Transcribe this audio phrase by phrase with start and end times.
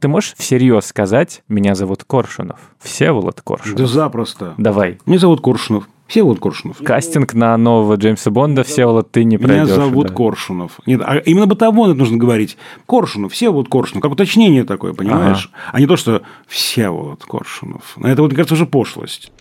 [0.00, 2.60] Ты можешь всерьез сказать, меня зовут Коршунов?
[2.78, 3.76] Всеволод Коршунов.
[3.76, 4.54] Да запросто.
[4.56, 5.00] Давай.
[5.06, 5.88] Меня зовут Коршунов.
[6.06, 6.76] Всеволод Коршунов.
[6.84, 9.74] Кастинг на нового Джеймса Бонда, Всеволод, ты не Меня пройдешь.
[9.74, 10.14] зовут да.
[10.14, 10.78] Коршунов.
[10.86, 12.56] Нет, а именно бытово нужно говорить.
[12.86, 14.02] Коршунов, Всеволод Коршунов.
[14.02, 15.50] Как уточнение такое, понимаешь?
[15.72, 17.96] А не то, что Всеволод Коршунов.
[17.96, 19.32] На это, вот, мне кажется, уже пошлость.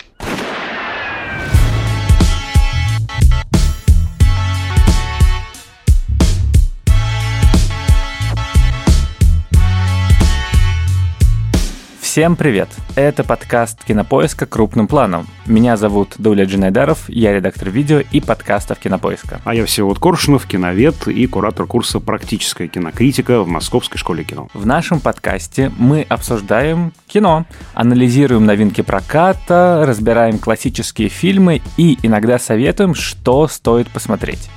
[12.18, 12.70] Всем привет!
[12.96, 15.28] Это подкаст Кинопоиска крупным планом.
[15.46, 19.40] Меня зовут Дуля Джинайдаров, я редактор видео и подкастов Кинопоиска.
[19.46, 24.48] А я Всеволод Коршунов, киновед и куратор курса «Практическая кинокритика» в Московской школе кино.
[24.56, 32.96] В нашем подкасте мы обсуждаем кино, анализируем новинки проката, разбираем классические фильмы и иногда советуем,
[32.96, 34.50] что стоит посмотреть.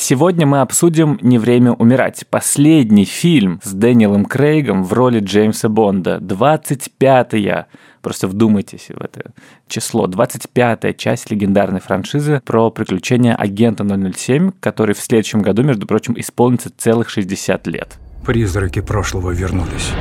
[0.00, 2.24] Сегодня мы обсудим «Не время умирать».
[2.30, 6.16] Последний фильм с Дэниелом Крейгом в роли Джеймса Бонда.
[6.22, 7.66] 25-я.
[8.00, 9.32] Просто вдумайтесь в это
[9.68, 10.06] число.
[10.06, 16.70] 25-я часть легендарной франшизы про приключения агента 007, который в следующем году, между прочим, исполнится
[16.74, 17.98] целых 60 лет.
[18.24, 19.92] Призраки прошлого вернулись.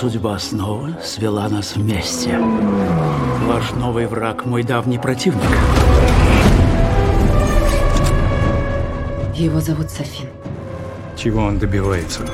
[0.00, 2.38] Судьба снова свела нас вместе.
[3.46, 5.42] Ваш новый враг– мой давний противник.
[9.34, 10.30] Его зовут Софин.
[11.18, 12.26] Чего он добивается?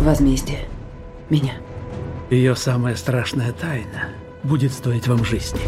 [0.00, 0.68] Возмездие.
[1.30, 1.54] Меня.
[2.28, 4.10] Ее самая страшная тайна
[4.42, 5.60] будет стоить вам жизни.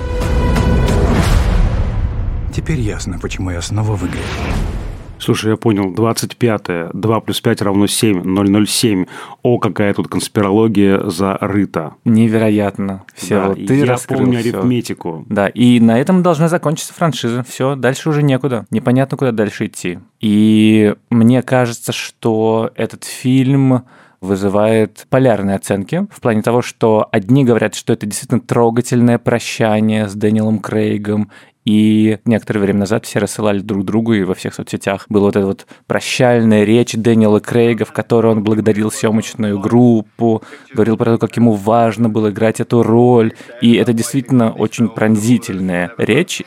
[2.55, 4.21] Теперь ясно, почему я снова в игре.
[5.21, 9.05] Слушай, я понял, 25-е, 2 плюс 5 равно 7, 007.
[9.43, 11.95] О, какая тут конспирология зарыта.
[12.05, 13.05] Невероятно.
[13.15, 14.57] Все, Да, вот ты я раскрыл помню всё.
[14.59, 15.27] арифметику.
[15.29, 17.45] Да, и на этом должна закончиться франшиза.
[17.49, 18.67] Все, дальше уже некуда.
[18.71, 19.99] Непонятно, куда дальше идти.
[20.21, 23.83] И мне кажется, что этот фильм
[24.21, 30.15] вызывает полярные оценки в плане того, что одни говорят, что это действительно трогательное прощание с
[30.15, 31.31] Дэниелом Крейгом,
[31.65, 35.47] и некоторое время назад все рассылали друг другу, и во всех соцсетях была вот эта
[35.47, 41.37] вот прощальная речь Дэниела Крейга, в которой он благодарил съемочную группу, говорил про то, как
[41.37, 43.35] ему важно было играть эту роль.
[43.61, 46.43] И это действительно очень пронзительная речь.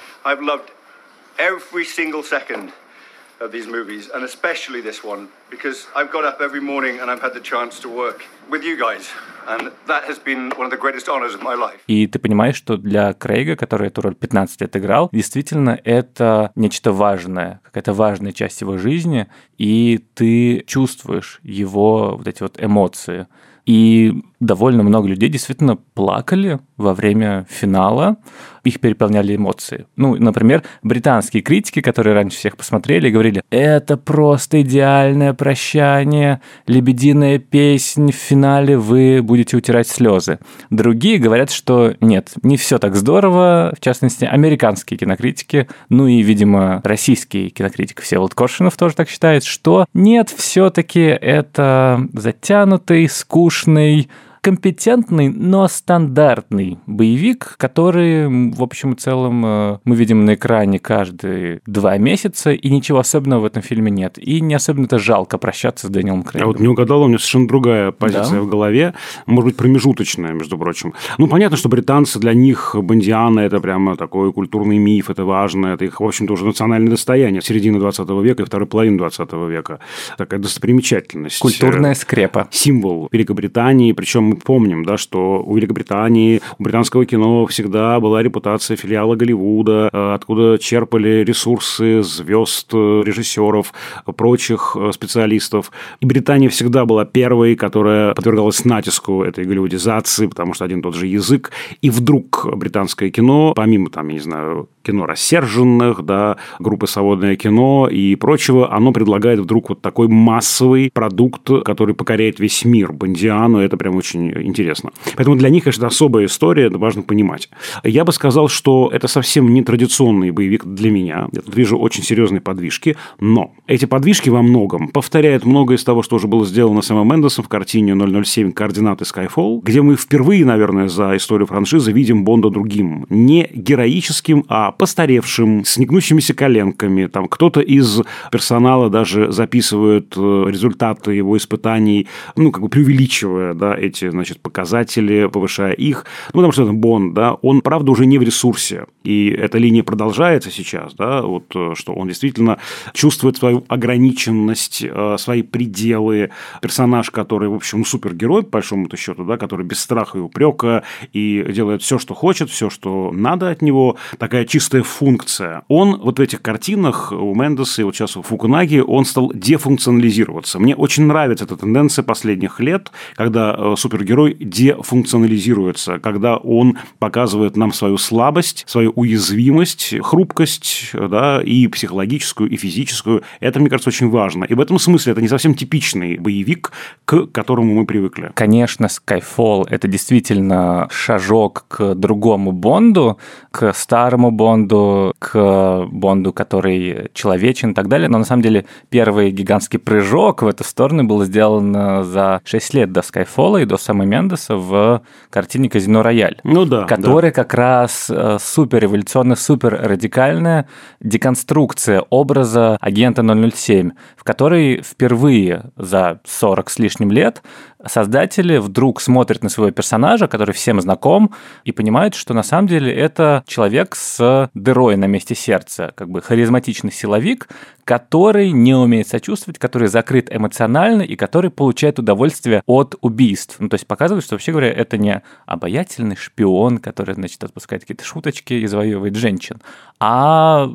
[3.44, 7.22] Of these movies, and especially this one, because I've got up every morning and I've
[7.22, 9.04] had the chance to work with you guys,
[9.48, 11.80] and that has been one of the greatest honors of my life.
[11.88, 16.92] И ты понимаешь, что для Крейга, который эту роль 15 лет играл, действительно это нечто
[16.92, 19.28] важное, какая-то важная часть его жизни,
[19.58, 23.28] и ты чувствуешь его вот эти вот эмоции.
[23.66, 24.14] И
[24.46, 28.18] довольно много людей действительно плакали во время финала,
[28.64, 29.86] их переполняли эмоции.
[29.96, 38.12] Ну, например, британские критики, которые раньше всех посмотрели, говорили, это просто идеальное прощание, лебединая песнь,
[38.12, 40.40] в финале вы будете утирать слезы.
[40.70, 46.82] Другие говорят, что нет, не все так здорово, в частности, американские кинокритики, ну и, видимо,
[46.84, 54.10] российский кинокритик Всеволод Коршунов тоже так считает, что нет, все-таки это затянутый, скучный,
[54.44, 61.62] компетентный, но стандартный боевик, который, в общем и целом, э, мы видим на экране каждые
[61.66, 64.18] два месяца, и ничего особенного в этом фильме нет.
[64.18, 66.52] И не особенно-то жалко прощаться с Дэниелом А Крейгом.
[66.52, 68.42] вот не угадала, у меня совершенно другая позиция Да?
[68.42, 68.94] в голове,
[69.28, 70.94] может быть, промежуточная, между прочим.
[71.18, 75.86] Ну, понятно, что британцы, для них Бондиана– это прямо такой культурный миф, это важно, это
[75.86, 79.80] их, в общем-то, уже национальное достояние середины 20 века и второй половины 20 века.
[80.18, 81.40] Такая достопримечательность.
[81.40, 82.50] Культурная скрепа.
[82.52, 83.94] символ Великобритании.
[83.94, 89.90] Причем мы помним, да, что у Великобритании, у британского кино всегда была репутация филиала Голливуда,
[89.94, 93.74] э, откуда черпали ресурсы звезд, э, режиссеров,
[94.18, 95.72] прочих э, специалистов.
[96.00, 101.08] И Британия всегда была первой, которая подвергалась натиску этой голливудизации, потому что один тот же
[101.08, 101.52] язык.
[101.82, 107.88] И вдруг британское кино, помимо, там, я не знаю, кино рассерженных, да, группы «Свободное кино»
[107.90, 112.92] и прочего, оно предлагает вдруг вот такой массовый продукт, который покоряет весь мир.
[112.92, 114.92] Бондиану, это прям очень интересно.
[115.16, 117.50] Поэтому для них, конечно, особая история, это важно понимать.
[117.84, 121.28] Я бы сказал, что это совсем не традиционный боевик для меня.
[121.32, 126.04] Я тут вижу очень серьезные подвижки, но эти подвижки во многом повторяют многое из того,
[126.04, 130.88] что уже было сделано Сэмом Мендесом в картине 007 «Координаты Skyfall», где мы впервые, наверное,
[130.88, 133.06] за историю франшизы видим Бонда другим.
[133.10, 137.08] Не героическим, а постаревшим, с негнущимися коленками.
[137.08, 143.76] Там кто-то из персонала даже записывает э, результаты его испытаний, ну, как бы преувеличивая, да,
[143.76, 146.06] эти значит, показатели, повышая их.
[146.34, 148.86] Ну, потому что это Бонд, да, он, правда, уже не в ресурсе.
[149.04, 152.60] И эта линия продолжается сейчас, да, вот, э, что он действительно
[152.94, 156.32] чувствует свою ограниченность, э, свои пределы.
[156.62, 161.46] Персонаж, который, в общем, супергерой, по большому-то счету, да, который без страха и упрека и
[161.50, 165.64] делает все, что хочет, все, что надо от него, такая чистая функция.
[165.68, 170.60] Он вот в этих картинах у Мендеса и вот сейчас у Фукунаги, он стал дефункционализироваться.
[170.60, 177.72] Мне очень нравится эта тенденция последних лет, когда э, супергерой дефункционализируется, когда он показывает нам
[177.72, 183.24] свою слабость, свою уязвимость, хрупкость, да, и психологическую, и физическую.
[183.40, 184.44] Это, мне кажется, очень важно.
[184.44, 186.72] И в этом смысле это не совсем типичный боевик,
[187.06, 188.32] к которому мы привыкли.
[188.36, 193.18] Конечно, Skyfall– это действительно шажок к другому Бонду,
[193.52, 198.10] к старому Бонду, к Бонду, который человечен и так далее.
[198.10, 202.92] Но на самом деле первый гигантский прыжок в эту сторону был сделан за 6 лет
[202.92, 206.40] до Skyfall и до Сэма Мендеса в картине «Казино Рояль».
[206.44, 206.86] Ну да.
[206.86, 207.44] Которая да.
[207.44, 210.68] как раз э, супер революционная, супер радикальная
[211.00, 217.44] деконструкция образа агента 007, в которой впервые за 40 с лишним лет
[217.86, 221.32] создатели вдруг смотрят на своего персонажа, который всем знаком,
[221.64, 226.22] и понимают, что на самом деле это человек с дырой на месте сердца, как бы
[226.22, 227.48] харизматичный силовик,
[227.84, 233.58] который не умеет сочувствовать, который закрыт эмоционально и который получает удовольствие от убийств.
[233.60, 238.06] Ну, то есть показывает, что, вообще говоря, это не обаятельный шпион, который, значит, отпускает какие-то
[238.06, 239.62] шуточки и завоевывает женщин,
[240.00, 240.70] а...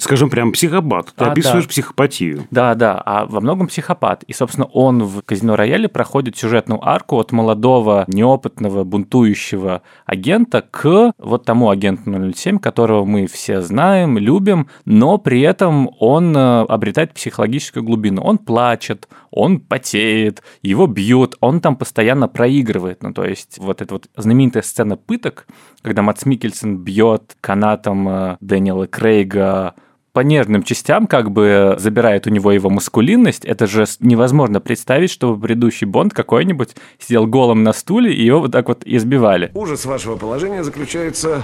[0.00, 1.12] Скажем, прям психопат.
[1.16, 1.68] Ты а, описываешь да.
[1.68, 2.46] психопатию.
[2.50, 4.22] Да, да, а во многом психопат.
[4.24, 11.12] И, собственно, он в «Казино Рояле» проходит сюжетную арку от молодого, неопытного, бунтующего агента к
[11.18, 17.14] вот тому агенту 007, которого мы все знаем, любим, но при этом он э, обретает
[17.14, 18.22] психологическую глубину.
[18.22, 23.02] Он плачет, он потеет, его бьют, он там постоянно проигрывает.
[23.02, 25.46] Ну, то есть вот эта вот знаменитая сцена пыток,
[25.82, 29.74] когда Мац Микельсон бьет канатом э, Дэниела Крейга
[30.14, 33.44] по нервным частям как бы забирает у него его маскулинность.
[33.44, 38.52] Это же невозможно представить, чтобы предыдущий Бонд какой-нибудь сидел голым на стуле и его вот
[38.52, 39.50] так вот избивали.
[39.54, 41.42] Ужас вашего положения заключается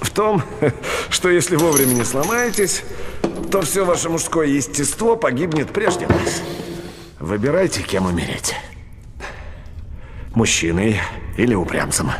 [0.00, 0.42] в том,
[1.10, 2.84] что если вовремя не сломаетесь,
[3.50, 6.42] то все ваше мужское естество погибнет прежде вас.
[7.20, 8.54] Выбирайте, кем умереть.
[10.34, 10.96] Мужчиной
[11.36, 12.12] или упрямцем.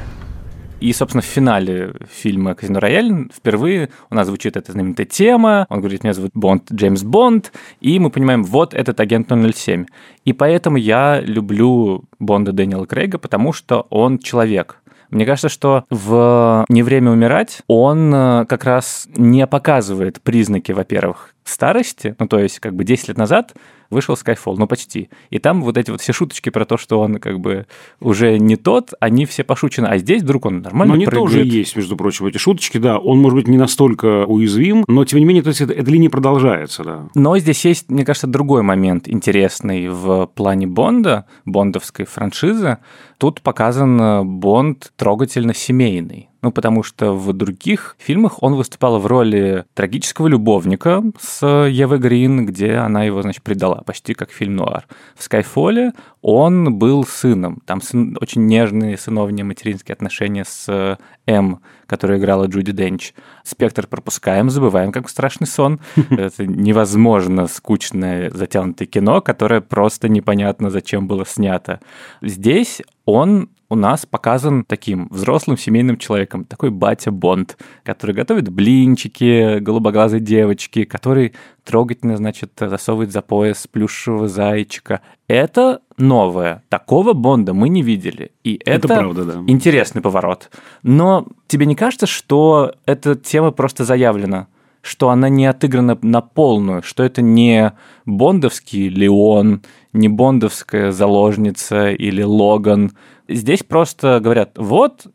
[0.81, 5.67] И, собственно, в финале фильма «Казино Рояль» впервые у нас звучит эта знаменитая тема.
[5.71, 7.53] Он говорит, меня зовут Бонд, Джеймс Бонд.
[7.81, 9.87] И мы понимаем, вот этот агент 007.
[10.25, 14.81] И поэтому я люблю Бонда Дэниела Крейга, потому что он человек.
[15.11, 21.35] Мне кажется, что в «Не время умирать» он э, как раз не показывает признаки, во-первых,
[21.49, 23.55] старости, ну то есть как бы 10 лет назад
[23.91, 25.09] вышел Skyfall, ну почти.
[25.31, 27.67] И там вот эти вот все шуточки про то, что он как бы
[28.01, 29.87] уже не тот, они все пошучены.
[29.87, 31.33] А здесь вдруг он нормально Но они прыгает.
[31.33, 32.99] тоже есть, между прочим, эти шуточки, да.
[32.99, 36.11] Он, может быть, не настолько уязвим, но, тем не менее, то есть эта, эта линия
[36.11, 37.09] продолжается, да.
[37.15, 42.79] Но здесь есть, мне кажется, другой момент интересный в плане Бонда, бондовской франшизы.
[43.19, 46.28] Тут показан Бонд трогательно семейный.
[46.41, 52.47] Ну, потому что в других фильмах он выступал в роли трагического любовника с Евой Грин,
[52.47, 54.87] где она его, значит, предала, почти как фильм «Нуар».
[55.17, 55.93] В «Скайфоле»
[56.23, 57.61] он был сыном.
[57.67, 60.99] Там сын, очень нежные сыновние материнские отношения с
[61.29, 63.13] М, которую играла Джуди Денч.
[63.45, 65.79] Спектр пропускаем, забываем, как страшный сон.
[66.11, 71.81] Это невозможно скучное затянутое кино, которое просто непонятно, зачем было снято.
[72.23, 79.59] Здесь он у нас показан таким взрослым семейным человеком, такой батя Бонд, который готовит блинчики
[79.59, 81.35] голубоглазой девочки, который
[81.69, 85.03] трогательно, значит, засовывает за пояс плюшевого зайчика.
[85.27, 86.63] Это новое.
[86.71, 88.33] Такого Бонда мы не видели.
[88.43, 89.35] И это, это правда, да.
[89.47, 90.51] интересный поворот.
[90.83, 94.49] Но тебе не кажется, что эта тема просто заявлена?
[94.81, 97.73] что она не отыграна на полную, что это не
[98.07, 102.93] бондовский Леон, не бондовская заложница или Логан.
[103.29, 105.09] Здесь просто говорят, вот,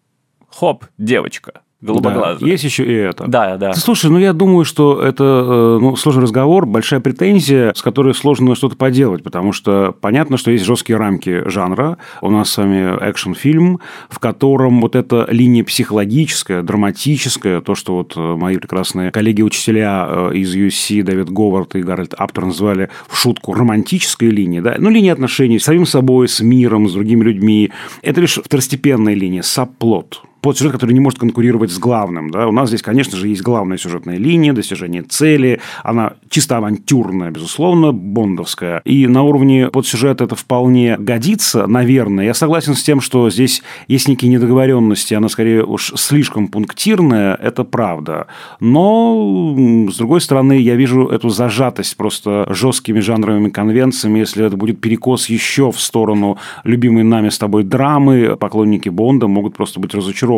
[0.49, 2.39] хоп, девочка голубоглазая.
[2.39, 3.25] Да, есть еще и это.
[3.27, 3.73] Да, да.
[3.73, 8.55] Слушай, ну я думаю, что это э, ну, сложный разговор, большая претензия, с которой сложно
[8.55, 11.97] что-то поделать, потому что понятно, что есть жесткие рамки жанра.
[12.21, 18.13] У нас с вами экшн-фильм, в котором вот эта линия психологическая, драматическая, то, что вот
[18.15, 23.53] э, мои прекрасные коллеги-учителя э, из UC, Дэвид Говард и Гарольд Аптер назвали в шутку
[23.53, 27.71] романтической линией, да, ну, линия отношений с самим собой, с миром, с другими людьми,
[28.01, 32.29] это лишь второстепенная линия, сабплот подсюжет, который не может конкурировать с главным.
[32.29, 32.47] Да?
[32.47, 35.61] У нас здесь, конечно же, есть главная сюжетная линия, достижение цели.
[35.83, 38.81] Она чисто авантюрная, безусловно, бондовская.
[38.83, 42.25] И на уровне подсюжета это вполне годится, наверное.
[42.25, 47.63] Я согласен с тем, что здесь есть некие недоговоренности, она скорее уж слишком пунктирная, это
[47.63, 48.27] правда.
[48.59, 49.55] Но,
[49.89, 55.29] с другой стороны, я вижу эту зажатость просто жесткими жанровыми конвенциями, если это будет перекос
[55.29, 60.32] еще в сторону любимой нами с тобой драмы, поклонники Бонда могут просто быть разочарованы,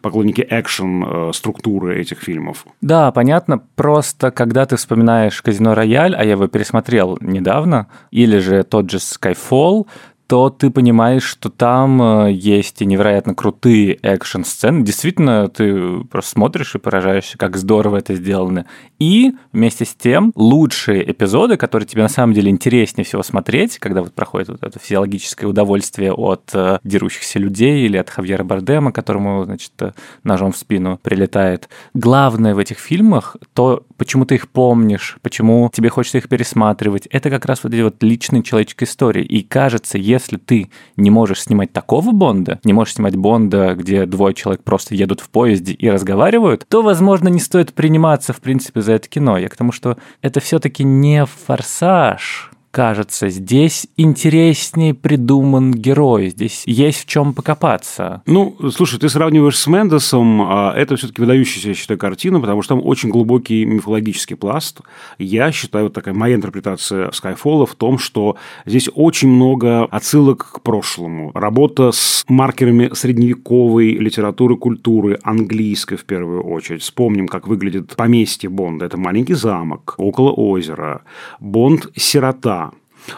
[0.00, 2.66] поклонники экшен-структуры этих фильмов.
[2.80, 3.58] Да, понятно.
[3.76, 8.98] Просто когда ты вспоминаешь «Казино Рояль», а я его пересмотрел недавно, или же тот же
[8.98, 9.86] Skyfall,
[10.32, 14.82] то ты понимаешь, что там э, есть и невероятно крутые экшн-сцены.
[14.82, 18.64] Действительно, ты просто смотришь и поражаешься, как здорово это сделано.
[18.98, 24.00] И вместе с тем лучшие эпизоды, которые тебе на самом деле интереснее всего смотреть, когда
[24.00, 29.44] вот проходит вот это физиологическое удовольствие от э, дерущихся людей или от Хавьера Бардема, которому,
[29.44, 29.92] значит, э,
[30.24, 31.68] ножом в спину прилетает.
[31.92, 37.28] Главное в этих фильмах, то, почему ты их помнишь, почему тебе хочется их пересматривать, это
[37.28, 39.26] как раз вот эти вот личные человеческие истории.
[39.26, 44.06] И кажется, если если ты не можешь снимать такого Бонда, не можешь снимать Бонда, где
[44.06, 48.80] двое человек просто едут в поезде и разговаривают, то, возможно, не стоит приниматься, в принципе,
[48.80, 49.38] за это кино.
[49.38, 57.02] Я к тому, что это все-таки не форсаж, кажется, здесь интереснее придуман герой, здесь есть
[57.02, 58.22] в чем покопаться.
[58.26, 62.74] Ну, слушай, ты сравниваешь с Мендесом, а это все-таки выдающаяся, я считаю, картина, потому что
[62.74, 64.80] там очень глубокий мифологический пласт.
[65.18, 70.60] Я считаю, вот такая моя интерпретация Skyfall в том, что здесь очень много отсылок к
[70.62, 71.30] прошлому.
[71.34, 76.80] Работа с маркерами средневековой литературы, культуры, английской в первую очередь.
[76.80, 78.86] Вспомним, как выглядит поместье Бонда.
[78.86, 81.02] Это маленький замок около озера.
[81.38, 82.61] Бонд– сирота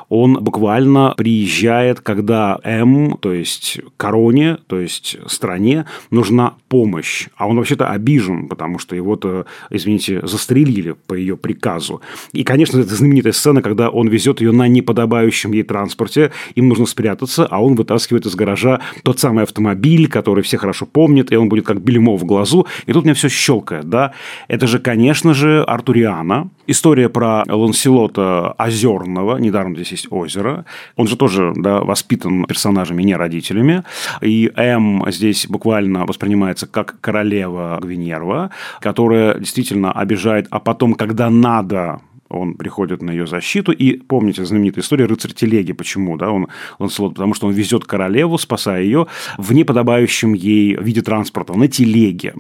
[0.09, 7.29] он буквально приезжает, когда М, то есть короне, то есть стране, нужна помощь.
[7.37, 12.01] А он вообще-то обижен, потому что его-то, извините, застрелили по ее приказу.
[12.33, 16.87] И, конечно, это знаменитая сцена, когда он везет ее на неподобающем ей транспорте, им нужно
[16.87, 21.49] спрятаться, а он вытаскивает из гаража тот самый автомобиль, который все хорошо помнят, и он
[21.49, 22.67] будет как бельмо в глазу.
[22.87, 24.13] И тут у меня все щелкает, да.
[24.49, 26.51] Это же, конечно же, Артуриана.
[26.67, 30.65] История про Ланселота Озерного, недаром здесь есть озеро.
[30.97, 33.85] Он же тоже да, воспитан персонажами, не родителями.
[34.21, 38.51] И М здесь буквально воспринимается как королева Гвинерва,
[38.81, 42.01] которая действительно обижает, а потом, когда надо
[42.35, 43.73] он приходит на ее защиту.
[43.73, 45.73] И помните знаменитая история рыцарь телеги.
[45.73, 46.17] Почему?
[46.17, 46.31] Да?
[46.31, 46.49] Он,
[46.79, 49.07] Ланселот, потому что он везет королеву, спасая ее
[49.39, 52.35] в неподобающем ей виде транспорта, на телеге.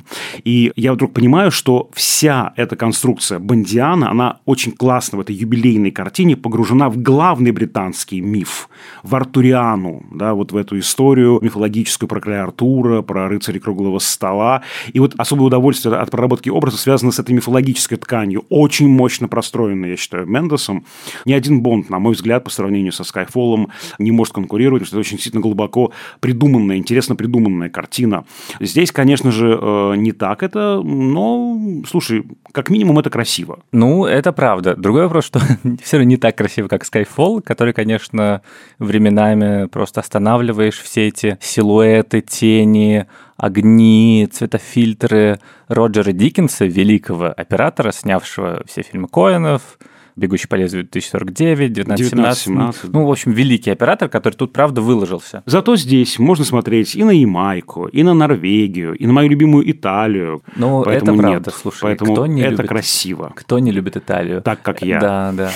[0.45, 5.91] И я вдруг понимаю, что вся эта конструкция Бондиана, она очень классно в этой юбилейной
[5.91, 8.69] картине погружена в главный британский миф,
[9.03, 14.63] в Артуриану, да, вот в эту историю мифологическую про короля Артура, про рыцаря круглого стола.
[14.93, 19.84] И вот особое удовольствие от проработки образа связано с этой мифологической тканью, очень мощно простроенной
[19.85, 20.85] я считаю, Мендесом.
[21.25, 24.97] Ни один Бонд, на мой взгляд, по сравнению со Skyfall не может конкурировать, потому что
[24.97, 28.25] это очень действительно глубоко придуманная, интересно придуманная картина.
[28.61, 33.61] Здесь, конечно же, э, не так это, но, слушай, как минимум это красиво.
[33.73, 34.75] Ну, это правда.
[34.77, 35.41] Другой вопрос, что
[35.83, 38.43] все равно не так красиво, как Skyfall, который, конечно,
[38.79, 45.39] временами просто останавливаешь все эти силуэты, тени, огни, цветофильтры
[45.69, 49.79] Роджера Диккенса, великого оператора, снявшего все фильмы Коэнов,
[50.17, 52.93] «Бегущий по лезвию 2049», 1917.
[52.93, 55.43] Ну, в общем, великий оператор, который тут, правда, выложился.
[55.45, 60.43] Зато здесь можно смотреть и на Ямайку, и на Норвегию, и на мою любимую Италию.
[60.55, 61.55] Ну, это правда, нет.
[61.61, 61.83] слушай.
[61.83, 63.33] Поэтому кто не это любит, красиво.
[63.35, 64.41] Кто не любит Италию?
[64.41, 65.01] Так, как я.
[65.01, 65.51] Да, да.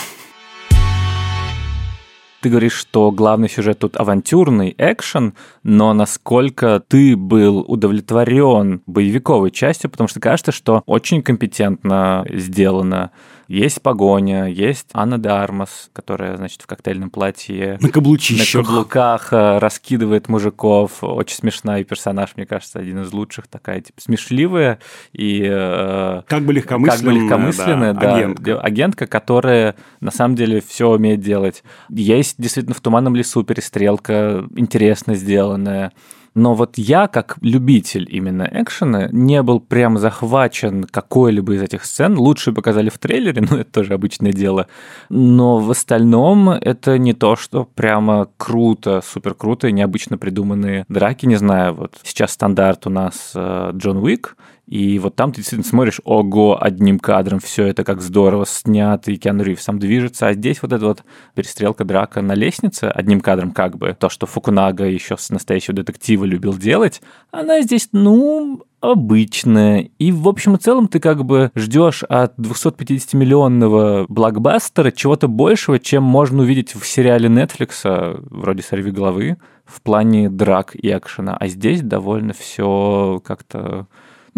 [2.40, 9.90] Ты говоришь, что главный сюжет тут авантюрный экшен, но насколько ты был удовлетворен боевиковой частью,
[9.90, 13.10] потому что кажется, что очень компетентно сделано
[13.48, 17.78] есть погоня, есть Анна Дармас, которая, значит, в коктейльном платье...
[17.80, 18.60] На каблучищах.
[18.60, 21.02] На каблуках э, раскидывает мужиков.
[21.02, 23.46] Очень смешная персонаж, мне кажется, один из лучших.
[23.46, 24.80] Такая, типа, смешливая
[25.14, 25.42] и...
[25.50, 26.98] Э, как бы легкомысленная.
[26.98, 28.00] Как бы легкомысленная, да.
[28.00, 28.60] да агентка.
[28.60, 31.64] агентка, которая на самом деле все умеет делать.
[31.88, 35.92] Есть действительно в «Туманном лесу» перестрелка интересно сделанная.
[36.38, 42.16] Но вот я, как любитель именно экшена, не был прям захвачен какой-либо из этих сцен.
[42.16, 44.68] Лучше показали в трейлере, ну это тоже обычное дело.
[45.08, 51.26] Но в остальном это не то, что прямо круто, супер круто и необычно придуманные драки.
[51.26, 54.36] Не знаю, вот сейчас стандарт у нас э, Джон Уик,
[54.68, 59.16] И вот там ты действительно смотришь, ого, одним кадром все это как здорово снято, и
[59.16, 63.52] Киану Ривз сам движется, а здесь вот эта вот перестрелка, драка на лестнице одним кадром
[63.52, 69.88] как бы, то, что Фукунага еще с настоящего детектива любил делать, она здесь, ну, обычная.
[69.98, 76.02] И в общем и целом ты как бы ждешь от 250-миллионного блокбастера чего-то большего, чем
[76.02, 81.36] можно увидеть в сериале Netflix, вроде «Сорви головы», в плане драк и экшена.
[81.38, 83.86] А здесь довольно все как-то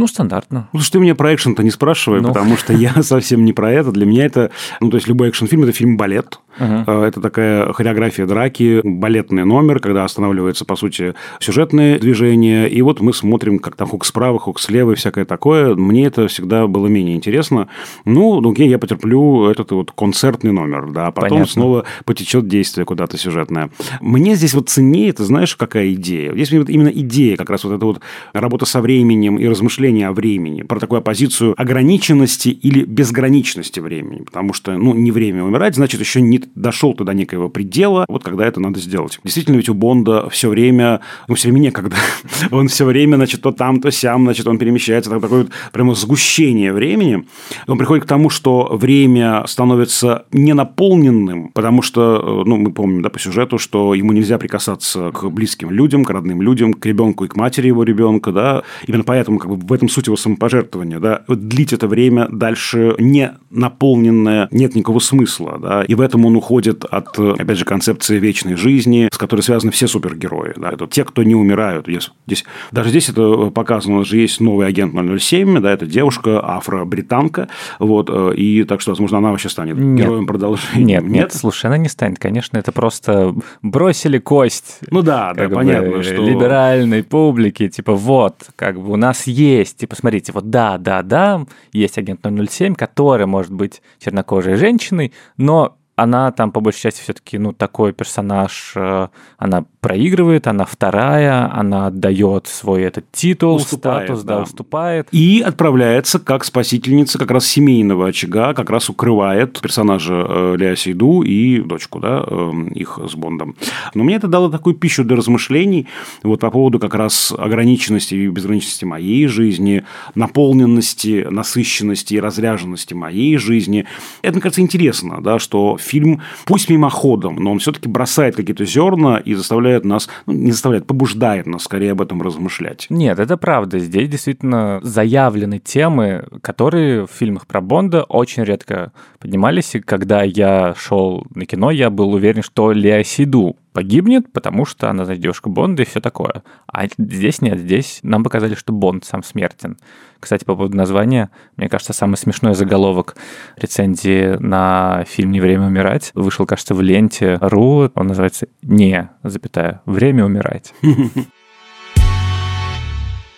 [0.01, 0.69] ну, стандартно.
[0.73, 2.29] Ну, что ты меня про экшен-то не спрашивай, ну.
[2.29, 3.93] потому что я совсем не про это.
[3.93, 6.41] Для меня это, ну, то есть любой экшен-фильм– это фильм-балет.
[6.59, 7.05] Uh-huh.
[7.05, 12.69] Это такая хореография драки, балетный номер, когда останавливается, по сути, сюжетное движение.
[12.69, 15.75] И вот мы смотрим, как там хук справа, хук слева и всякое такое.
[15.75, 17.69] Мне это всегда было менее интересно.
[18.05, 21.53] Ну, окей, я потерплю этот вот концертный номер, да, а потом Понятно.
[21.53, 23.71] снова потечет действие куда-то сюжетное.
[24.01, 26.33] Мне здесь вот ценнее, ты знаешь, какая идея?
[26.33, 28.01] Здесь вот именно идея, как раз вот эта вот
[28.33, 34.23] работа со временем и размышления о времени, про такую оппозицию ограниченности или безграничности времени.
[34.25, 38.47] Потому что, ну, не время умирать, значит, еще не дошел туда некоего предела, вот когда
[38.47, 39.19] это надо сделать.
[39.25, 41.97] Действительно, ведь у Бонда все время, ну, все время некогда.
[42.51, 46.73] он все время, значит, то там, то сям, значит, он перемещается, такое вот прямо сгущение
[46.73, 47.27] времени.
[47.67, 53.11] Он приходит к тому, что время становится ненаполненным, потому что, э, ну, мы помним, да,
[53.11, 57.29] по сюжету, что ему нельзя прикасаться к близким людям, к родным людям, к ребенку и
[57.29, 58.63] к матери его ребенка, да.
[58.87, 61.23] Именно поэтому, как бы, в этом суть его самопожертвования, да.
[61.29, 65.85] Длить это время дальше не наполненное, нет никакого смысла, да.
[65.85, 69.87] И в этом он уходит от, опять же, концепции вечной жизни, с которой связаны все
[69.87, 70.55] супергерои.
[70.57, 70.71] Да?
[70.71, 71.87] Это те, кто не умирают.
[72.27, 76.41] Здесь, даже здесь это показано, у нас же есть новый агент 007, да, это девушка,
[76.43, 80.07] афро-британка, вот, э, и так что, возможно, она вообще станет нет.
[80.07, 80.85] героем продолжения.
[80.85, 84.81] Нет, нет, нет, слушай, она не станет, конечно, это просто бросили кость.
[84.91, 86.15] Ну да, да, понятно, бы, что...
[86.15, 91.45] Либеральной публики, типа, вот, как бы у нас есть, типа, смотрите, вот да, да, да,
[91.73, 97.37] есть агент 007, который может быть чернокожей женщиной, но она там по большей части все-таки,
[97.37, 104.25] ну, такой персонаж, э, она проигрывает, она вторая, она отдает свой этот титул, уступает, статус,
[104.25, 104.37] да.
[104.37, 105.09] да, уступает.
[105.11, 111.23] И отправляется как спасительница как раз семейного очага, как раз укрывает персонажа э, Леа Сейду
[111.23, 113.57] и дочку, да, э, их с Бондом.
[113.95, 115.89] Но мне это дало такую пищу для размышлений
[116.23, 119.85] вот по поводу как раз ограниченности и безграничности моей жизни,
[120.15, 123.87] наполненности, насыщенности и разряженности моей жизни.
[124.23, 129.19] Это, мне кажется, интересно, да, что фильм, пусть мимоходом, но он все-таки бросает какие-то зерна
[129.19, 132.87] и заставляет нас, ну, не заставляет, побуждает нас скорее об этом размышлять.
[132.91, 133.79] Нет, это правда.
[133.79, 139.75] Здесь действительно заявлены темы, которые в фильмах про Бонда очень редко поднимались.
[139.75, 144.91] И когда я шел на кино, я был уверен, что Лео Сиду погибнет, потому что
[144.91, 146.43] она девушка Бонда и все такое.
[146.67, 149.79] А здесь нет, здесь нам показали, что Бонд сам смертен.
[150.19, 153.17] Кстати, по поводу названия, мне кажется, самый смешной заголовок
[153.57, 157.91] рецензии на фильм «Не время умирать» вышел, кажется, в ленте .ру.
[157.95, 160.75] Он называется «Не, запятая, время умирать».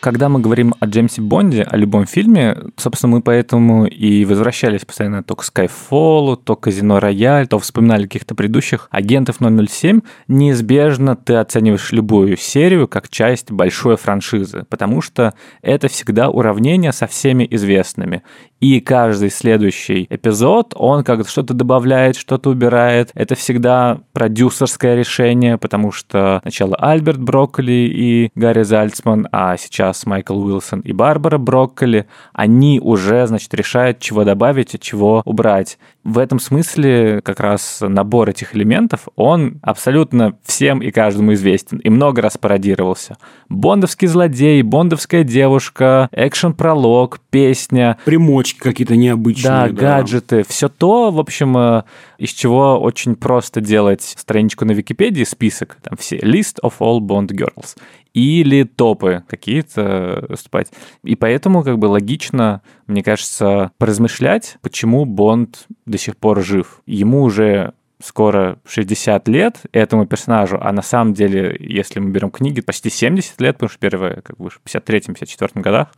[0.03, 5.23] Когда мы говорим о Джеймсе Бонде, о любом фильме, собственно, мы поэтому и возвращались постоянно
[5.23, 10.01] то к Skyfall, то к Казино Рояль, то вспоминали каких-то предыдущих агентов 007.
[10.27, 17.07] Неизбежно ты оцениваешь любую серию как часть большой франшизы, потому что это всегда уравнение со
[17.07, 18.25] всеми известными.
[18.63, 23.11] И каждый следующий эпизод, он как что-то добавляет, что-то убирает.
[23.15, 30.41] Это всегда продюсерское решение, потому что сначала Альберт Брокколи и Гарри Зальцман, а сейчас Майкл
[30.41, 35.77] Уилсон и Барбара Брокколи, они уже, значит, решают, чего добавить, чего убрать.
[36.05, 41.91] В этом смысле как раз набор этих элементов, он абсолютно всем и каждому известен и
[41.91, 43.17] много раз пародировался.
[43.49, 47.99] Бондовский злодей, бондовская девушка, экшен-пролог, песня.
[48.05, 49.51] Примочки штучки какие-то необычные.
[49.51, 50.45] Да, да, гаджеты.
[50.49, 51.83] Все то, в общем, э,
[52.19, 57.29] из чего очень просто делать страничку на Википедии, список, там все, list of all Bond
[57.29, 57.77] girls.
[58.15, 60.71] Или топы какие-то выступать.
[61.03, 66.83] И поэтому как бы логично, мне кажется, поразмышлять, почему Бонд до сих пор жив.
[66.87, 72.61] Ему уже скоро 60 лет этому персонажу, а на самом деле, если мы берем книги,
[72.61, 75.89] почти 70 лет, потому что первые как бы в 53-54 годах.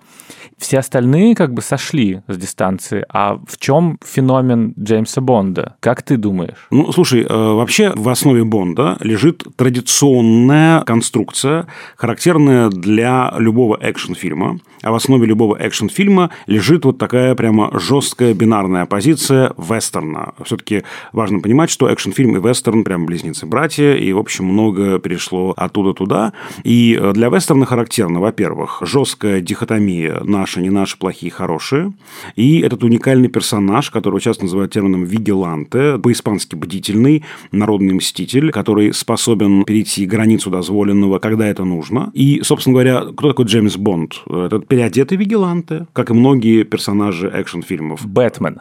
[0.58, 3.04] Все остальные как бы сошли с дистанции.
[3.08, 5.76] А в чем феномен Джеймса Бонда?
[5.80, 6.66] Как ты думаешь?
[6.70, 14.58] Ну, слушай, э, вообще в основе Бонда лежит традиционная конструкция, характерная для любого экшн-фильма.
[14.82, 20.34] А в основе любого экшн-фильма лежит вот такая прямо жесткая бинарная позиция вестерна.
[20.44, 25.94] Все-таки важно понимать, что экшн-фильм и вестерн прям близнецы-братья, и, в общем, много перешло оттуда
[25.94, 26.32] туда.
[26.62, 31.92] И э, для вестерна характерно, во-первых, жесткая дихотомия наши, не наши, плохие, хорошие.
[32.36, 39.64] И этот уникальный персонаж, которого часто называют термином «вигеланте», по-испански «бдительный», народный мститель, который способен
[39.64, 42.10] перейти границу дозволенного, когда это нужно.
[42.12, 44.22] И, собственно говоря, кто такой Джеймс Бонд?
[44.28, 48.06] Этот переодетый вигеланте, как и многие персонажи экшн-фильмов.
[48.06, 48.60] Бэтмен.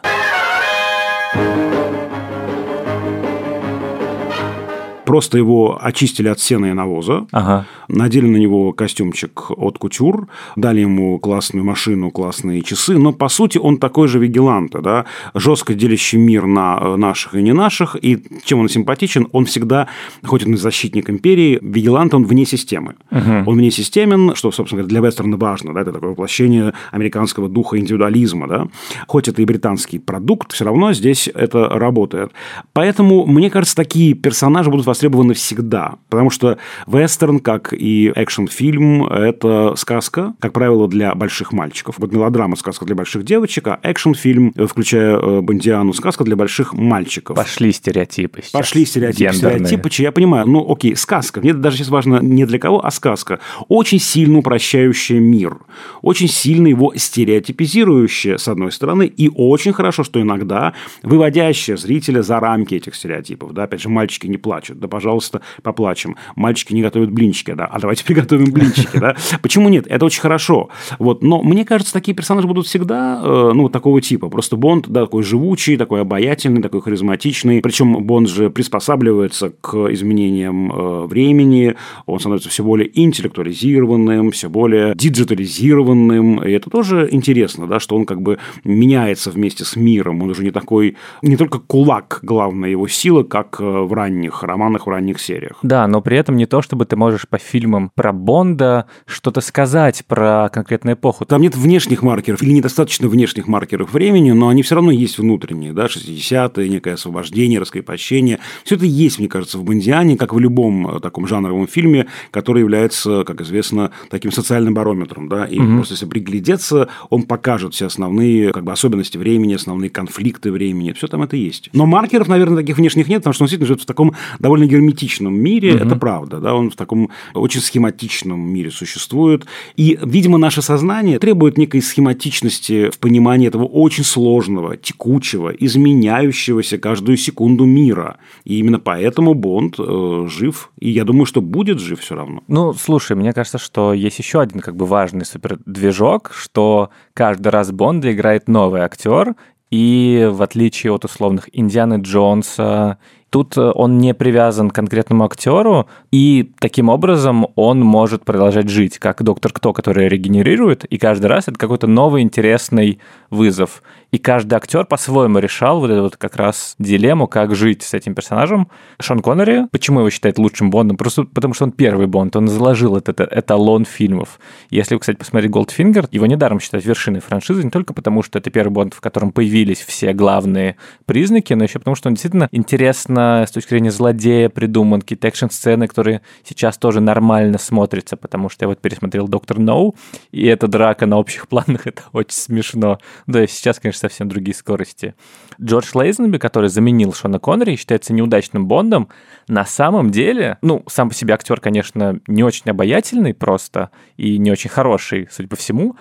[5.04, 7.66] Просто его очистили от сена и навоза, Ага.
[7.88, 13.58] надели на него костюмчик от кутюр, дали ему классную машину, классные часы, но по сути
[13.58, 18.22] он такой же вигиланта, да, жестко делящий мир на э, наших и не наших, и
[18.44, 19.88] чем он симпатичен, он всегда,
[20.24, 22.94] хоть он и защитник империи, вигилант он вне системы.
[23.10, 27.78] Он вне системен, что, собственно говоря, для вестерна важно, да, это такое воплощение американского духа
[27.78, 28.68] индивидуализма, да.
[29.06, 32.32] Хоть это и британский продукт, все равно здесь это работает.
[32.72, 39.74] Поэтому, мне кажется, такие персонажи будут востребованы всегда, потому что вестерн, как и экшн-фильм, это
[39.76, 41.96] сказка, как правило, для больших мальчиков.
[41.98, 46.74] Вот мелодрама сказка для больших девочек, а экшн-фильм, э, включая э, Бондиану, сказка для больших
[46.74, 47.36] мальчиков.
[47.36, 48.52] Пошли стереотипы сейчас.
[48.52, 49.66] Пошли стереотипы, Гендерные.
[49.66, 50.46] стереотипы, я понимаю.
[50.46, 51.40] Ну, окей, сказка.
[51.40, 53.40] Мне даже сейчас важно не для кого, а сказка.
[53.68, 55.58] Очень сильно упрощающая мир.
[56.02, 62.38] Очень сильно его стереотипизирующая, с одной стороны, и очень хорошо, что иногда выводящая зрителя за
[62.38, 63.52] рамки этих стереотипов.
[63.52, 64.78] Да, опять же, мальчики не плачут.
[64.84, 66.16] Да, пожалуйста, поплачем.
[66.36, 67.64] Мальчики не готовят блинчики, да.
[67.64, 69.16] А давайте приготовим блинчики, да.
[69.40, 69.86] Почему нет?
[69.88, 70.68] Это очень хорошо.
[70.98, 71.22] Вот.
[71.22, 74.28] Но мне кажется, такие персонажи будут всегда, э, ну, такого типа.
[74.28, 77.62] Просто Бонд, да, такой живучий, такой обаятельный, такой харизматичный.
[77.62, 81.76] Причем Бонд же приспосабливается к изменениям э, времени.
[82.04, 86.44] Он становится все более интеллектуализированным, все более диджитализированным.
[86.44, 90.22] И это тоже интересно, да, что он как бы меняется вместе с миром.
[90.22, 94.73] Он уже не такой, не только кулак, главная его сила, как э, в ранних романах,
[94.78, 95.58] в ранних сериях.
[95.62, 100.04] Да, но при этом не то, чтобы ты можешь по фильмам про Бонда что-то сказать
[100.06, 101.24] про конкретную эпоху.
[101.24, 105.72] Там нет внешних маркеров или недостаточно внешних маркеров времени, но они все равно есть внутренние,
[105.72, 108.40] да, 60-е, некое освобождение, раскрепощение.
[108.64, 112.60] Все это есть, мне кажется, в Бондиане, как в любом э, таком жанровом фильме, который
[112.60, 118.52] является, как известно, таким социальным барометром, да, и просто если приглядеться, он покажет все основные
[118.52, 121.70] как бы, особенности времени, основные конфликты времени, все там это есть.
[121.72, 125.34] Но маркеров, наверное, таких внешних нет, потому что он действительно живет в таком довольно герметичном
[125.34, 129.46] мире, это правда, да, он в таком очень схематичном мире существует,
[129.76, 137.16] и, видимо, наше сознание требует некой схематичности в понимании этого очень сложного, текучего, изменяющегося каждую
[137.16, 138.18] секунду мира.
[138.44, 142.42] И именно поэтому Бонд э, жив, и я думаю, что будет жив все равно.
[142.48, 147.72] Ну, слушай, мне кажется, что есть еще один как бы важный супердвижок, что каждый раз
[147.72, 149.34] Бонда играет новый актер,
[149.70, 152.98] и в отличие от условных Индианы Джонса,
[153.34, 159.00] тут э, он не привязан к конкретному актеру, и таким образом он может продолжать жить,
[159.00, 163.82] как Доктор Кто, который регенерирует, и каждый раз это какой-то новый интересный вызов.
[164.14, 168.14] И каждый актер по-своему решал вот эту вот как раз дилемму, как жить с этим
[168.14, 168.68] персонажем.
[169.00, 170.96] Шон Коннери, почему его считают лучшим Бондом?
[170.96, 174.38] Просто потому, что он первый Бонд, он заложил этот эталон фильмов.
[174.70, 178.50] Если вы, кстати, посмотрите Голдфингер, его недаром считают вершиной франшизы, не только потому, что это
[178.50, 183.44] первый Бонд, в котором появились все главные признаки, но еще потому, что он действительно интересно
[183.48, 188.68] с точки зрения злодея придуман, какие-то экшн-сцены, которые сейчас тоже нормально смотрятся, потому что я
[188.68, 189.96] вот пересмотрел Доктор Ноу,
[190.30, 193.00] и эта драка на общих планах, это очень смешно.
[193.26, 195.14] Да, сейчас, конечно, совсем другие скорости.
[195.60, 199.08] Джордж Лейзенби, который заменил Шона Коннери считается неудачным Бондом,
[199.48, 204.50] на самом деле, ну, сам по себе актер, конечно, не очень обаятельный просто и не
[204.50, 205.96] очень хороший, судя по всему,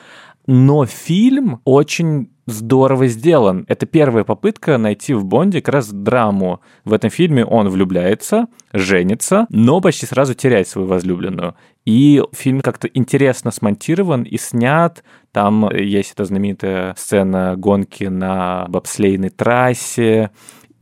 [0.47, 3.65] но фильм очень здорово сделан.
[3.67, 6.61] Это первая попытка найти в Бонде как раз драму.
[6.85, 11.55] В этом фильме он влюбляется, женится, но почти сразу теряет свою возлюбленную.
[11.85, 15.03] И фильм как-то интересно смонтирован и снят.
[15.31, 20.31] Там есть эта знаменитая сцена гонки на бобслейной трассе.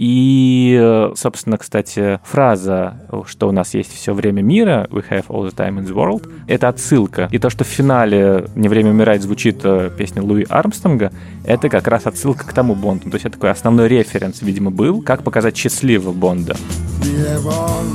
[0.04, 2.96] И, собственно, кстати, фраза,
[3.28, 6.28] что у нас есть все время мира, we have all the time in the world,
[6.48, 7.30] это отсылка.
[7.32, 11.12] И то, что в финале «Не время умирать» звучит э, песня Луи Армстронга,
[11.46, 13.12] это как раз отсылка к тому Бонду.
[13.12, 16.56] То есть это такой основной референс, видимо, был, как показать счастливого Бонда.
[17.04, 17.86] We have all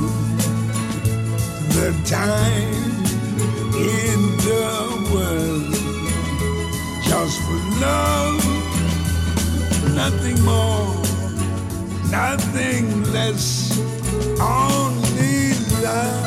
[1.75, 3.03] the time
[3.75, 4.63] in the
[5.13, 5.75] world
[7.03, 8.41] just for love,
[9.93, 10.96] nothing more,
[12.11, 13.77] nothing less,
[14.39, 16.26] only love.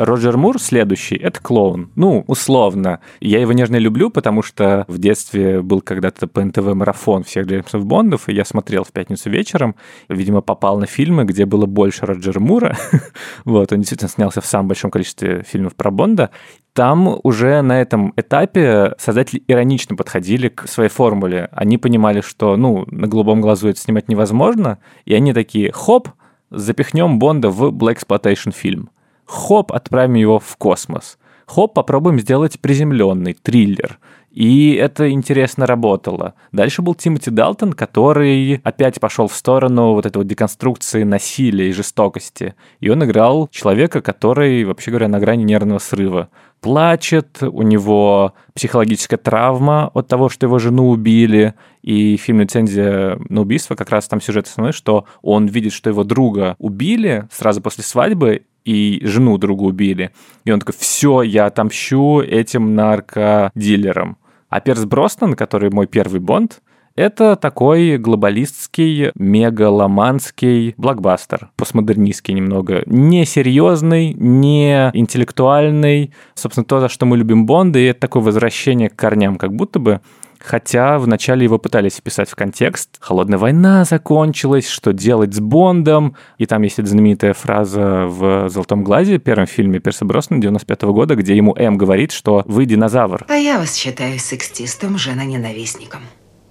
[0.00, 1.90] Роджер Мур следующий— это клоун.
[1.94, 3.00] Ну, условно.
[3.20, 7.84] Я его нежно люблю, потому что в детстве был когда-то по НТВ марафон всех Джеймсов
[7.84, 9.76] Бондов, и я смотрел в пятницу вечером.
[10.08, 12.78] Видимо, попал на фильмы, где было больше Роджера Мура.
[13.44, 16.30] вот, он действительно снялся в самом большом количестве фильмов про Бонда.
[16.72, 21.50] Там уже на этом этапе создатели иронично подходили к своей формуле.
[21.52, 26.08] Они понимали, что, ну, на голубом глазу это снимать невозможно, и они такие, хоп,
[26.50, 28.88] запихнем Бонда в blaxploitation фильм.
[29.30, 31.16] Хоп, отправим его в космос.
[31.46, 34.00] Хоп, попробуем сделать приземленный триллер.
[34.32, 36.34] И это интересно работало.
[36.50, 41.72] Дальше был Тимоти Далтон, который опять пошел в сторону вот этой вот деконструкции насилия и
[41.72, 42.56] жестокости.
[42.80, 46.28] И он играл человека, который, вообще говоря, на грани нервного срыва.
[46.60, 51.54] Плачет, у него психологическая травма от того, что его жену убили.
[51.82, 56.02] И фильм «Лицензия на убийство» как раз там сюжет основной, что он видит, что его
[56.02, 60.10] друга убили сразу после свадьбы, и жену другу убили.
[60.44, 64.16] И он такой, все, я отомщу этим наркодилерам.
[64.48, 66.60] А Перс Броснан, который мой первый Бонд,
[66.96, 72.82] это такой глобалистский, мегаломанский блокбастер, постмодернистский немного.
[72.86, 76.12] Не серьезный, не интеллектуальный.
[76.34, 79.78] Собственно, то, за что мы любим Бонды, и это такое возвращение к корням, как будто
[79.78, 80.00] бы.
[80.42, 82.96] Хотя вначале его пытались писать в контекст.
[82.98, 86.16] Холодная война закончилась, что делать с Бондом?
[86.38, 90.92] И там есть эта знаменитая фраза в «Золотом глазе», первом фильме Перса Броснана 95 -го
[90.92, 93.26] года, где ему М говорит, что «вы динозавр».
[93.28, 96.00] А я вас считаю сексистом, жена-ненавистником.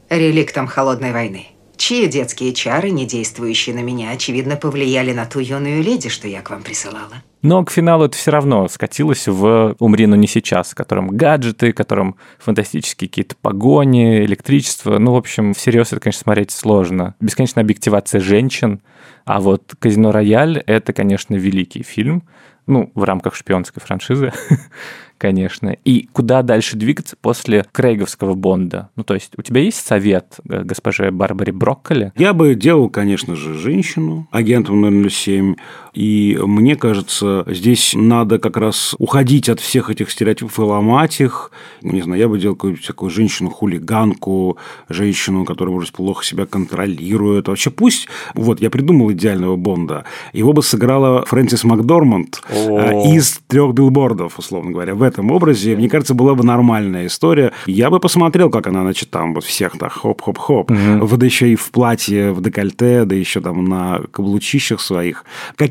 [0.09, 1.47] Реликтом холодной войны.
[1.75, 6.41] Чьи детские чары, не действующие на меня, очевидно, повлияли на ту юную леди, что я
[6.41, 7.23] к вам присылала.
[7.41, 11.71] Но к финалу это все равно скатилось в «Умри, но не сейчас», в котором гаджеты,
[11.71, 14.97] в котором фантастические какие-то погони, электричество.
[14.97, 17.15] Ну, в общем, всерьез это, конечно, смотреть сложно.
[17.21, 18.81] Бесконечная объективация женщин.
[19.25, 22.23] А вот «Казино Рояль»— это, конечно, великий фильм.
[22.67, 24.33] Ну, в рамках шпионской франшизы.
[25.19, 25.75] конечно.
[25.85, 28.89] И куда дальше двигаться после Крейговского Бонда?
[28.95, 32.11] Ну, то есть у тебя есть совет э, госпоже Барбаре Брокколи?
[32.15, 35.55] Я бы делал, конечно же, женщину, агентом 007.
[35.93, 41.51] И мне кажется, здесь надо как раз уходить от всех этих стереотипов и ломать их.
[41.81, 47.47] Не знаю, я бы делал какую-нибудь такую женщину-хулиганку, женщину, которая, может, плохо себя контролирует.
[47.47, 48.07] Вообще пусть...
[48.33, 50.05] Вот, я придумал идеального Бонда.
[50.33, 52.79] Его бы сыграла Фрэнсис Макдорманд О.
[52.79, 57.51] Э, из трех билбордов, условно говоря, в этом образе, мне кажется, была бы нормальная история.
[57.65, 61.17] Я бы посмотрел, как она, значит, там вот всех так хоп-хоп-хоп, угу.
[61.17, 65.25] да еще и в платье, в декольте, да еще там на каблучищах своих.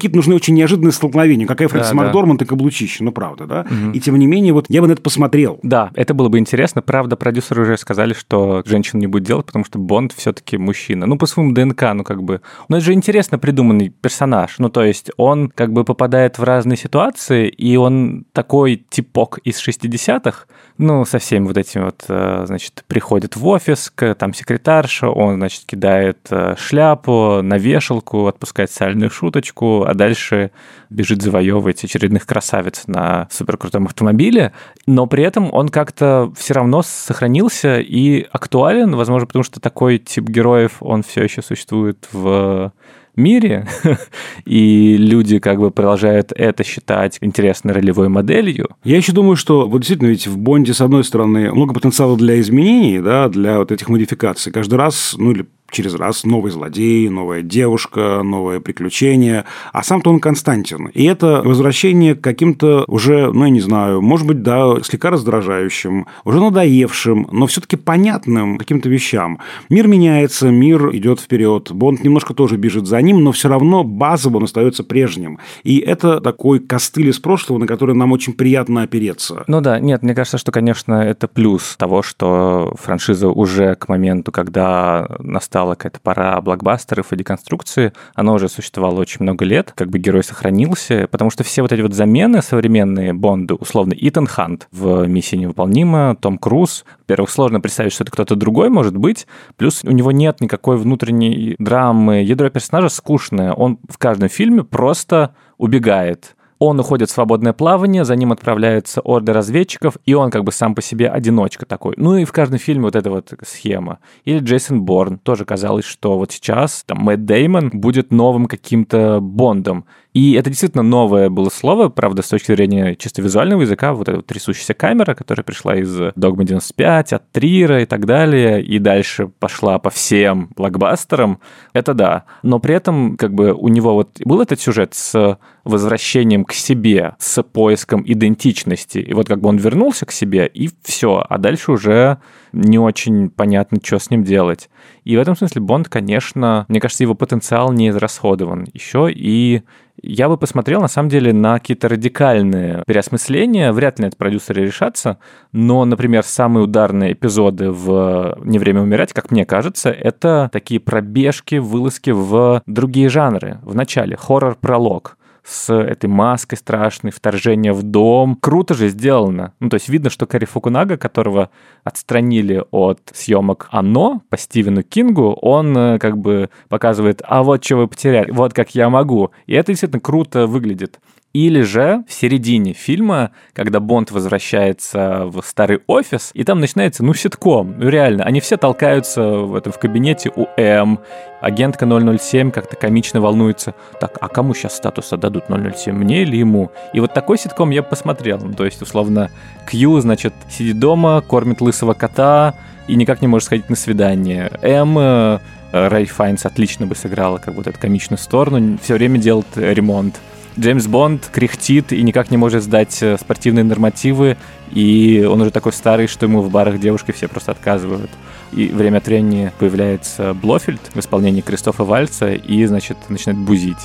[0.09, 1.47] Какие-то нужны очень неожиданные столкновения.
[1.47, 2.45] Какая Фрэнсис да, Макдорманд да.
[2.45, 3.67] и каблучище, ну правда, да?
[3.69, 3.93] Угу.
[3.93, 5.59] И тем не менее, вот я бы на это посмотрел.
[5.63, 6.81] Да, это было бы интересно.
[6.81, 11.07] Правда, продюсеры уже сказали, что женщин не будет делать, потому что Бонд все-таки мужчина.
[11.07, 12.41] Ну, по своему ДНК, ну как бы.
[12.69, 14.55] Но это же интересно придуманный персонаж.
[14.59, 19.61] Ну, то есть он как бы попадает в разные ситуации, и он такой типок из
[19.67, 20.47] 60-х,
[20.79, 25.65] ну, со всеми вот этими вот, э, значит, приходит в офис, там секретарша, он, значит,
[25.67, 30.51] кидает э, шляпу на вешалку, отпускает сальную шуточку, дальше
[30.89, 34.53] бежит завоевывать очередных красавиц на суперкрутом автомобиле,
[34.87, 40.25] но при этом он как-то все равно сохранился и актуален, возможно, потому что такой тип
[40.25, 42.73] героев, он все еще существует в
[43.19, 43.67] мире,
[44.47, 48.77] и люди как бы продолжают это считать интересной ролевой моделью.
[48.85, 52.41] Я еще думаю, что вот действительно ведь в Бонде, с одной стороны, много потенциала для
[52.41, 54.53] изменений, да, для вот этих модификаций.
[54.53, 60.21] Каждый раз, ну или через раз новый злодей, новая девушка, новое приключение, а сам-то он
[60.21, 60.87] Константин.
[60.89, 66.07] И это возвращение к каким-то уже, ну, я не знаю, может быть, да, слегка раздражающим,
[66.25, 69.39] уже надоевшим, но все-таки понятным каким-то вещам.
[69.69, 74.39] Мир меняется, мир идет вперед, Бонд немножко тоже бежит за ним, но все равно базово
[74.39, 75.39] он остается прежним.
[75.65, 79.45] И это такой костыль из прошлого, на который нам очень приятно опереться.
[79.47, 84.33] Ну да, нет, мне кажется, что, конечно, это плюс того, что франшиза уже к моменту,
[84.33, 87.93] когда настал настала какая-то пора блокбастеров и деконструкции.
[88.15, 91.81] Оно уже существовало очень много лет, как бы герой сохранился, потому что все вот эти
[91.81, 96.85] вот замены современные Бонды, условно, Итан Хант в «Миссии невыполнима», Том Круз.
[97.01, 101.57] Во-первых, сложно представить, что это кто-то другой может быть, плюс у него нет никакой внутренней
[101.59, 108.05] драмы, ядро персонажа скучное, он в каждом фильме просто убегает он уходит в свободное плавание,
[108.05, 111.95] за ним отправляется орда разведчиков, и он как бы сам по себе одиночка такой.
[111.97, 113.99] Ну и в каждом фильме вот эта вот схема.
[114.25, 115.19] Или Джейсон Борн.
[115.19, 119.85] Тоже казалось, что вот сейчас там Мэтт Деймон будет новым каким-то Бондом.
[120.19, 124.21] И это действительно новое было слово, правда, с точки зрения чисто визуального языка, вот эта
[124.21, 129.79] трясущаяся камера, которая пришла из Dogma 95, от Трира и так далее, и дальше пошла
[129.79, 131.39] по всем блокбастерам,
[131.73, 132.25] это да.
[132.43, 137.15] Но при этом как бы у него вот был этот сюжет с возвращением к себе,
[137.19, 138.99] с поиском идентичности.
[138.99, 141.25] И вот как бы он вернулся к себе, и все.
[141.29, 142.19] А дальше уже
[142.53, 144.69] не очень понятно, что с ним делать.
[145.05, 149.13] И в этом смысле Бонд, конечно, мне кажется, его потенциал не израсходован еще.
[149.13, 149.63] И
[150.03, 153.73] я бы посмотрел, на самом деле, на какие-то радикальные переосмысления.
[153.73, 155.19] Вряд ли это продюсеры решатся.
[155.53, 161.57] Но, например, самые ударные эпизоды в «Не время умирать», как мне кажется, это такие пробежки,
[161.57, 163.59] вылазки в другие жанры.
[163.63, 165.18] В начале хоррор-пролог
[165.49, 168.37] с этой маской страшной, вторжение в дом.
[168.37, 169.55] Круто же сделано.
[169.61, 171.51] Ну, то есть видно, что Кари Фукунага, которого
[171.85, 177.77] отстранили от съемок «Оно» по Стивену Кингу, он э, как бы показывает, а вот что
[177.77, 179.31] вы потеряли, вот как я могу.
[179.47, 181.01] И это действительно круто выглядит.
[181.35, 187.13] Или же в середине фильма, когда Бонд возвращается в старый офис, и там начинается, ну,
[187.13, 187.75] ситком.
[187.79, 191.01] Ну, реально, они все толкаются в этом в кабинете у М.
[191.43, 193.75] Агентка 007 как-то комично волнуется.
[194.01, 196.71] Так, а кому сейчас статус отдадут 007, мне или ему?
[196.95, 198.39] И вот такой ситком я посмотрел.
[198.39, 199.31] Ну, то есть, условно,
[199.71, 202.55] Кью, значит, сидит дома, кормит лысого кота
[202.87, 204.51] и никак не может сходить на свидание.
[204.63, 205.39] М э,
[205.73, 210.19] Рэй Файнс отлично бы сыграла как вот эту комичную сторону, все время делает ремонт.
[210.59, 214.37] Джеймс Бонд кряхтит и никак не может сдать э, спортивные нормативы,
[214.73, 218.11] и он уже такой старый, что ему в барах девушки все просто отказывают.
[218.53, 223.79] И время от времени появляется Блофельд в исполнении Кристофа Вальца и, значит, начинает бузить.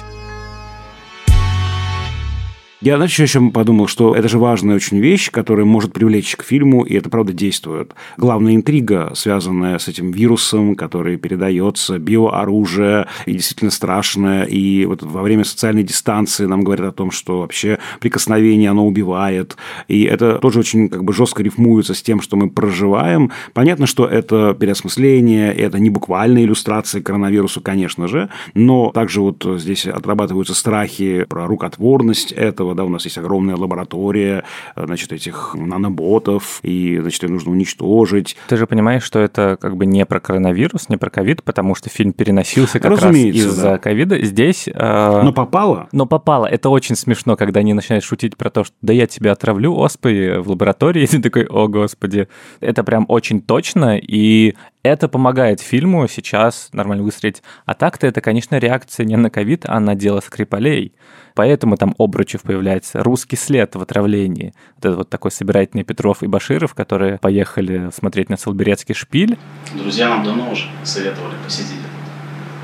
[2.84, 6.84] Я, знаешь, еще подумал, что это же важная очень вещь, которая может привлечь к фильму,
[6.84, 7.94] и это правда действует.
[8.18, 14.44] Главная интрига, связанная с этим вирусом, который передается, биооружие, и действительно страшное.
[14.44, 19.56] И вот во время социальной дистанции нам говорят о том, что вообще прикосновение, оно убивает.
[19.88, 23.32] И это тоже очень как бы жестко рифмуется с тем, что мы проживаем.
[23.54, 29.88] Понятно, что это переосмысление, это не буквальная иллюстрация коронавирусу, конечно же, но также вот здесь
[29.88, 34.44] отрабатываются страхи про рукотворность этого, да, у нас есть огромная лаборатория,
[34.76, 38.36] э, значит, этих наноботов, и, значит, их нужно уничтожить.
[38.48, 41.90] Ты же понимаешь, что это как бы не про коронавирус, не про ковид, потому что
[41.90, 44.24] фильм переносился как Разумеется, раз из-за ковида.
[44.24, 44.68] Здесь...
[44.68, 45.22] Э...
[45.24, 45.88] Но попало.
[45.92, 46.46] Но попало.
[46.46, 50.40] Это очень смешно, когда они начинают шутить про то, что да я тебя отравлю оспой
[50.40, 52.28] в лаборатории, и ты такой, о господи.
[52.60, 57.42] Это прям очень точно, и это помогает фильму сейчас нормально выстрелить.
[57.66, 60.94] А так-то это, конечно, реакция не на ковид, а на дело Скрипалей.
[61.36, 64.54] Поэтому там Обручев появляется, русский след в отравлении.
[64.76, 69.38] Вот это вот такой собирательный Петров и Баширов, которые поехали смотреть на Солберецкий шпиль.
[69.74, 71.80] Друзья нам давно уже советовали посетить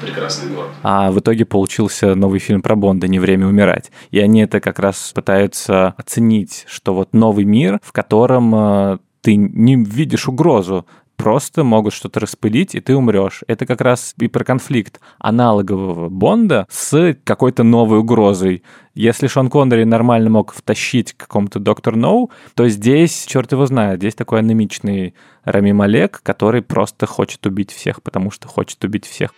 [0.02, 0.72] прекрасный город.
[0.84, 3.92] А в итоге получился новый фильм про Бонда «Не время умирать».
[4.12, 9.36] И они это как раз пытаются оценить, что вот новый мир, в котором э, ты
[9.36, 10.86] не видишь угрозу,
[11.20, 13.44] просто могут что-то распылить, и ты умрешь.
[13.48, 18.64] Это как раз и про конфликт аналогового Бонда с какой-то новой угрозой.
[18.96, 24.00] Если Шон Коннери нормально мог втащить к какому-то Доктор Ноу, то здесь, черт его знает,
[24.00, 29.32] здесь такой анемичный Рами Малек, который просто хочет убить всех, потому что хочет убить всех.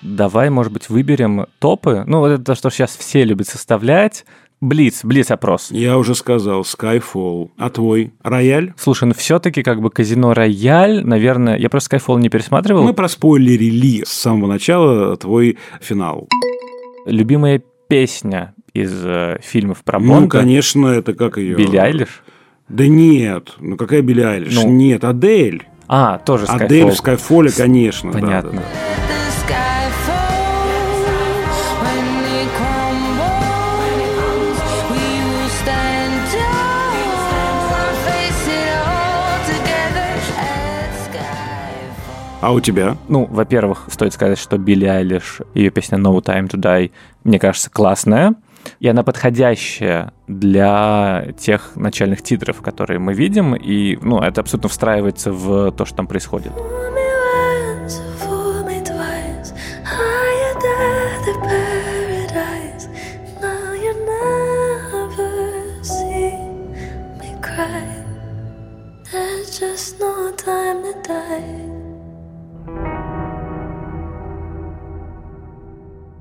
[0.00, 2.04] Давай, может быть, выберем топы.
[2.06, 4.24] Ну, вот это то, что сейчас все любят составлять.
[4.60, 5.70] Блиц, Блиц-опрос.
[5.70, 7.50] Я уже сказал, Skyfall.
[7.56, 8.12] А твой?
[8.22, 8.74] Рояль?
[8.76, 12.82] Слушай, ну все-таки как бы казино Рояль, наверное, я просто Skyfall не пересматривал.
[12.82, 16.28] Мы проспойлерили с самого начала твой финал.
[17.06, 20.20] Любимая песня из э, фильмов про Бонда?
[20.20, 21.56] Ну, конечно, это как ее...
[21.56, 22.22] Билли Айлиш?
[22.68, 24.54] Да нет, ну какая Билли Айлиш?
[24.54, 24.68] Ну...
[24.68, 25.66] Нет, Адель.
[25.88, 26.64] А, тоже Skyfall.
[26.64, 28.12] Адель в Скайфоле, конечно.
[28.12, 28.52] Понятно.
[28.52, 29.09] Да, да, да.
[42.40, 42.96] А у тебя?
[43.08, 46.90] Ну, во-первых, стоит сказать, что Билли Айлиш, ее песня No Time to Die,
[47.22, 48.34] мне кажется, классная.
[48.78, 55.32] И она подходящая для тех начальных титров, которые мы видим, и ну, это абсолютно встраивается
[55.32, 56.52] в то, что там происходит.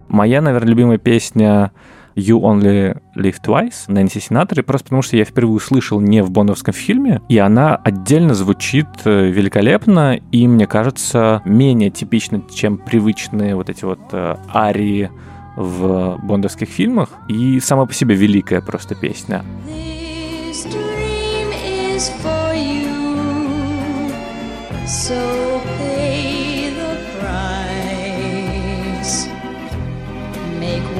[0.10, 1.72] Моя, наверное, любимая песня
[2.16, 6.74] You Only Live Twice Нэнси Синатори, просто потому что я впервые услышал не в бондовском
[6.74, 13.70] фильме, и она отдельно звучит э, великолепно, и, мне кажется, менее типично, чем привычные вот
[13.70, 15.10] эти вот э, арии
[15.56, 19.44] в бондовских фильмах, и сама по себе великая просто песня.
[24.90, 25.79] So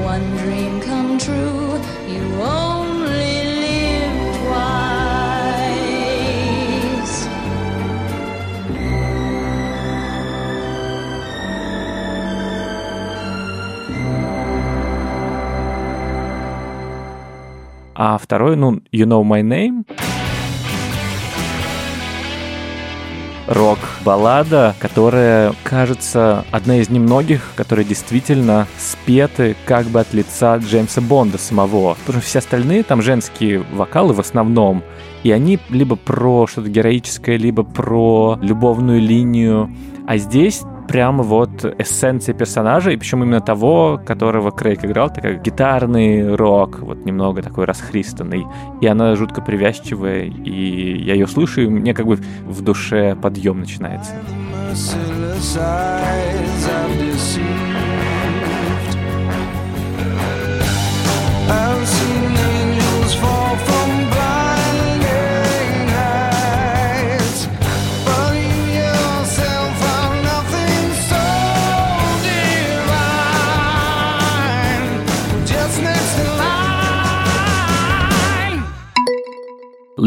[0.09, 1.79] one dream come true.
[2.07, 5.65] You only live twice.
[17.97, 19.85] А второй, ну, You Know My Name.
[23.50, 31.36] Рок-баллада, которая, кажется, одна из немногих, которые действительно спеты как бы от лица Джеймса Бонда
[31.36, 31.94] самого.
[32.06, 34.84] Потому что все остальные там женские вокалы в основном,
[35.24, 39.68] и они либо про что-то героическое, либо про любовную линию.
[40.06, 46.34] А здесь прямо вот эссенция персонажа, и причем именно того, которого Крейг играл, такой гитарный
[46.34, 48.44] рок, вот немного такой расхристанный.
[48.80, 53.60] И она жутко привязчивая, и я ее слышу, и мне как бы в душе подъем
[53.60, 54.14] начинается.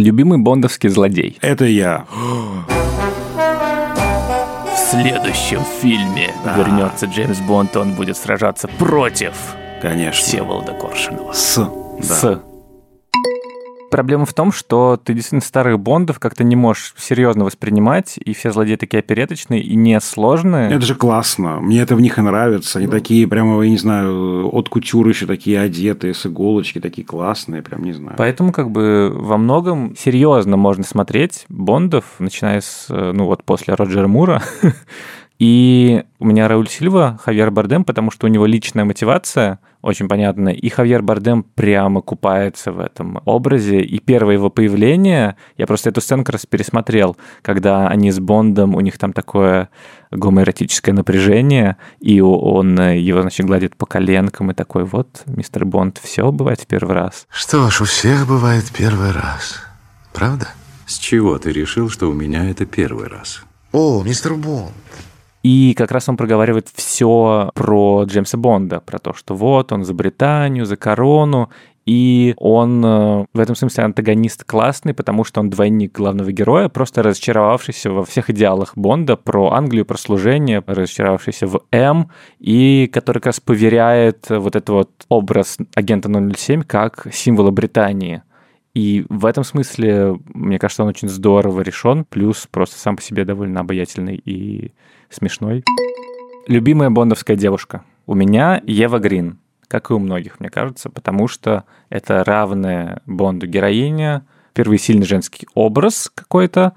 [0.04, 1.38] Любимый бондовский злодей.
[1.40, 2.04] Это я.
[4.68, 9.32] В следующем фильме вернется Джеймс Бонд, он будет сражаться против
[9.82, 10.22] Конечно.
[10.22, 11.32] Всеволода Коршунова.
[11.32, 11.56] С.
[11.56, 12.04] Да.
[12.04, 12.42] С.
[13.94, 18.52] Проблема в том, что ты действительно старых Бондов как-то не можешь серьезно воспринимать, и все
[18.52, 20.72] злодеи такие опереточные и несложные.
[20.72, 21.60] Это же классно.
[21.60, 22.80] Мне это в них и нравится.
[22.80, 27.62] Они такие прямо, я не знаю, от кутюры еще такие одетые, с иголочки, такие классные,
[27.62, 28.16] прям не знаю.
[28.18, 33.76] Поэтому как бы во многом серьезно можно смотреть Бондов, начиная с, э, ну вот после
[33.76, 34.42] Роджера Мура.
[35.44, 40.54] И у меня Рауль Сильва, Хавьер Бардем, потому что у него личная мотивация очень понятная,
[40.54, 43.82] и Хавьер Бардем прямо купается в этом образе.
[43.82, 48.74] И первое его появление, я просто эту сцену как раз пересмотрел, когда они с Бондом,
[48.74, 49.68] у них там такое
[50.12, 56.32] гомоэротическое напряжение, и он его, значит, гладит по коленкам и такой, вот, мистер Бонд, все
[56.32, 57.28] бывает в первый раз.
[57.30, 59.62] Что ж, у всех бывает первый раз.
[60.14, 60.48] Правда?
[60.86, 63.42] С чего ты решил, что у меня это первый раз?
[63.74, 64.72] О, мистер Бонд.
[65.44, 69.94] И как раз он проговаривает все про Джеймса Бонда, про то, что вот он за
[69.94, 71.50] Британию, за корону,
[71.86, 77.04] и он э, в этом смысле антагонист классный, потому что он двойник главного героя, просто
[77.04, 83.28] разочаровавшийся во всех идеалах Бонда про Англию, про служение, разочаровавшийся в М, и который как
[83.28, 88.24] раз поверяет вот этот вот образ агента 007 как символа Британии.
[88.74, 93.26] И в этом смысле, мне кажется, он очень здорово решен, плюс просто сам по себе
[93.26, 94.72] довольно обаятельный и
[95.14, 95.64] смешной.
[96.48, 97.84] Любимая бондовская девушка.
[98.06, 103.48] У меня Ева Грин, как и у многих, мне кажется, потому что это равная Бонду
[103.48, 106.74] героиня, первый сильный женский образ какой-то,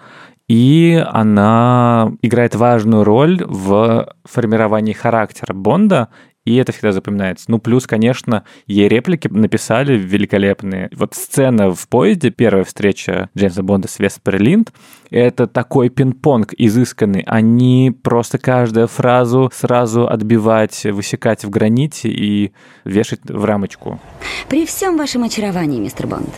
[0.48, 6.08] и она играет важную роль в формировании характера Бонда,
[6.46, 7.46] и это всегда запоминается.
[7.48, 10.88] Ну, плюс, конечно, ей реплики написали великолепные.
[10.94, 14.72] Вот сцена в поезде, первая встреча Джеймса Бонда с Веспер Линд,
[15.10, 17.22] это такой пинг-понг изысканный.
[17.26, 22.52] Они просто каждую фразу сразу отбивать, высекать в граните и
[22.84, 24.00] вешать в рамочку.
[24.48, 26.30] При всем вашем очаровании, мистер Бонд,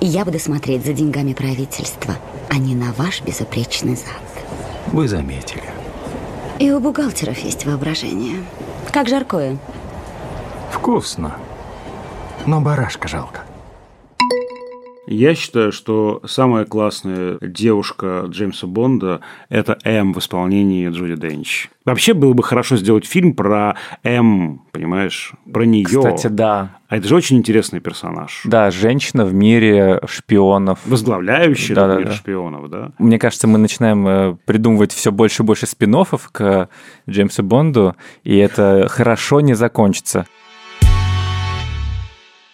[0.00, 2.14] я буду смотреть за деньгами правительства,
[2.48, 4.44] а не на ваш безупречный зад.
[4.86, 5.62] Вы заметили.
[6.58, 8.36] И у бухгалтеров есть воображение.
[8.92, 9.56] Как жаркое.
[10.72, 11.36] Вкусно.
[12.46, 13.42] Но барашка жалко.
[15.10, 21.68] Я считаю, что самая классная девушка Джеймса Бонда– это М в исполнении Джуди Денч.
[21.84, 25.84] Вообще было бы хорошо сделать фильм про М, понимаешь, про нее.
[25.86, 26.76] Кстати, да.
[26.88, 28.42] А это же очень интересный персонаж.
[28.44, 30.78] Да, женщина в мире шпионов.
[30.86, 32.12] Возглавляющий Да, да, мир да.
[32.12, 32.92] шпионов, да.
[32.98, 35.90] Мне кажется, мы начинаем э, придумывать все больше и больше спин
[36.30, 36.68] к
[37.08, 40.26] Джеймсу Бонду, и это хорошо не закончится.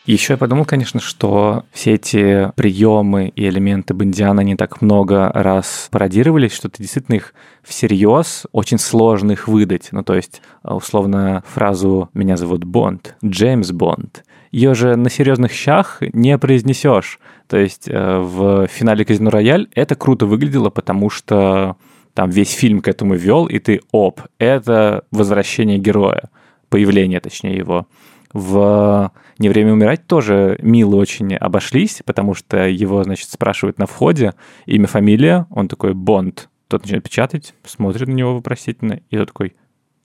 [0.06, 5.88] Еще я подумал, конечно, что все эти приемы и элементы Бондиана не так много раз
[5.90, 7.34] пародировались, что ты действительно их
[7.64, 9.88] всерьез очень сложно их выдать.
[9.90, 15.50] Ну, то есть, э, условно, фразу «меня зовут Бонд», «Джеймс Бонд», ее же на серьезных
[15.50, 17.18] щах не произнесешь.
[17.48, 21.76] То есть э, в финале «Казино Рояль» это круто выглядело, потому что
[22.14, 26.30] там весь фильм к этому вел, и ты, оп, это возвращение героя,
[26.68, 27.88] появление, точнее, его.
[28.32, 34.34] В «Не время умирать» тоже мило очень обошлись, потому что его, значит, спрашивают на входе
[34.66, 36.48] имя, фамилия, он такой «Бонд».
[36.68, 39.56] Тот начинает печатать, смотрит на него вопросительно, и тот такой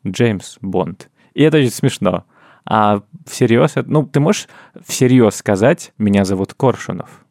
[0.06, 1.10] «Джеймс Бонд».
[1.34, 2.26] И это очень смешно.
[2.66, 4.48] А всерьез, ну, ты можешь
[4.86, 7.26] всерьез сказать «Меня зовут Коршунов»?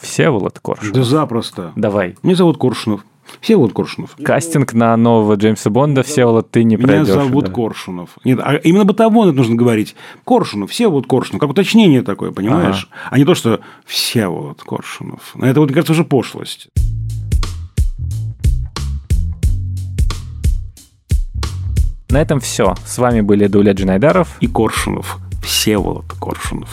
[0.00, 0.94] Всеволод Коршунов.
[0.94, 1.72] Да запросто.
[1.76, 2.14] Давай.
[2.22, 3.04] Меня зовут Коршунов.
[3.40, 4.16] Всеволод Коршунов.
[4.22, 7.08] Кастинг на нового Джеймса Бонда, Всеволод, ты не Меня пройдешь.
[7.08, 7.52] зовут да.
[7.52, 8.10] Коршунов.
[8.24, 9.94] Нет, а именно бытовом это нужно говорить.
[10.24, 11.40] Коршунов, Всеволод Коршунов.
[11.40, 12.88] Как уточнение такое, понимаешь?
[13.10, 15.34] А не то, что Всеволод Коршунов.
[15.40, 16.68] Это, вот, мне кажется, уже пошлость.
[22.10, 22.74] На этом все.
[22.86, 25.18] С вами были Дуля Джинайдаров и Коршунов.
[25.48, 26.68] Всеволод Коршунов.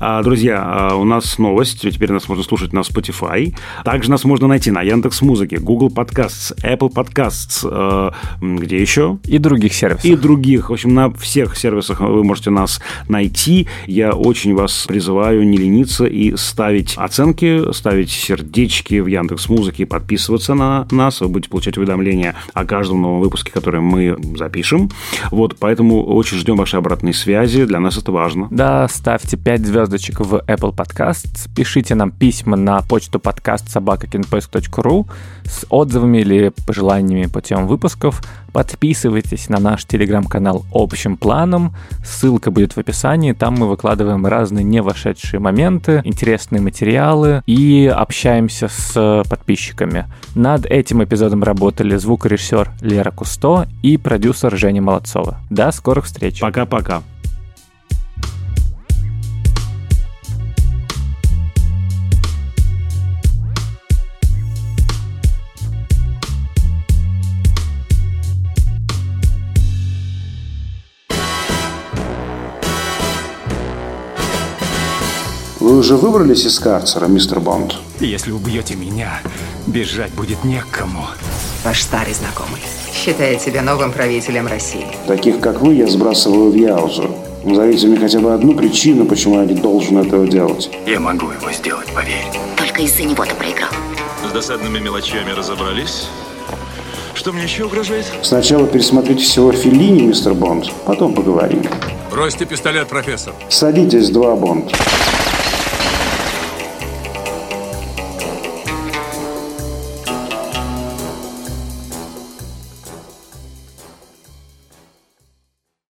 [0.00, 1.80] А, друзья, а, у нас новость.
[1.80, 3.56] Теперь нас можно слушать на Spotify.
[3.84, 8.12] Также нас можно найти на Яндекс Музыке, Google Podcasts, Apple Podcasts,
[8.42, 9.18] м, где еще?
[9.24, 10.04] И других сервисов.
[10.04, 10.68] И других.
[10.68, 13.66] В общем, на всех сервисах вы можете нас найти.
[13.86, 20.52] Я очень вас призываю не лениться и ставить оценки, ставить сердечки в Яндекс Музыке, подписываться
[20.52, 21.22] на нас.
[21.22, 24.90] Вы будете получать уведомления о каждом новом выпуске, который мы запишем.
[25.30, 27.64] Вот, поэтому очень ждем вашей обратной связи.
[27.64, 28.48] Для нас это важно.
[28.50, 35.06] Да, ставьте 5 звездочек в Apple Podcasts, пишите нам письма на почту подкаст собакакинпоиск.ру
[35.44, 38.20] с отзывами или пожеланиями по темам выпусков.
[38.52, 41.74] Подписывайтесь на наш телеграм-канал общим планом.
[42.04, 43.32] Ссылка будет в описании.
[43.32, 50.06] Там мы выкладываем разные не вошедшие моменты, интересные материалы и общаемся с подписчиками.
[50.34, 55.38] Над этим эпизодом работали звукорежиссер Лера Кусто и продюсер Женя Молодцова.
[55.50, 56.40] До скорых встреч.
[56.40, 57.02] Пока-пока.
[75.60, 77.74] Вы уже выбрались из карцера, мистер Бонд?
[77.98, 79.20] Если убьете меня,
[79.66, 81.06] бежать будет некому.
[81.64, 82.60] Ваш старый знакомый
[82.94, 84.86] считает себя новым правителем России.
[85.08, 87.10] Таких, как вы, я сбрасываю в Яузу.
[87.42, 90.70] Назовите мне хотя бы одну причину, почему я не должен этого делать.
[90.86, 92.26] Я могу его сделать, поверь.
[92.56, 93.70] Только из-за него ты проиграл.
[94.28, 96.06] С досадными мелочами разобрались.
[97.14, 98.06] Что мне еще угрожает?
[98.22, 101.64] Сначала пересмотрите всего Феллини, мистер Бонд, потом поговорим.
[102.12, 103.34] Бросьте пистолет, профессор.
[103.48, 104.72] Садитесь, два Бонд.